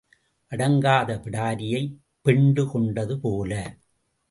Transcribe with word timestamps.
அடங்காத 0.51 1.15
பிடாரியைப் 1.17 1.93
பெண்டு 2.21 2.67
கொண்டது 2.67 3.19
போல. 3.19 3.53